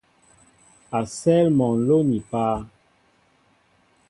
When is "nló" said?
1.77-1.97